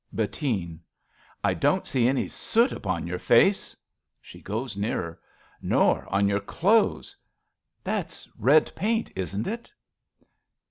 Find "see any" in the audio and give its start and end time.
1.85-2.27